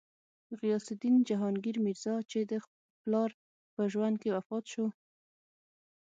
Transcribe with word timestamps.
غیاث 0.59 0.85
الدین 0.93 1.15
جهانګیر 1.29 1.77
میرزا، 1.85 2.15
چې 2.31 2.39
د 2.51 2.53
پلار 3.01 3.29
په 3.73 3.81
ژوند 3.91 4.15
کې 4.21 4.29
وفات 4.37 4.65
شو. 4.73 4.85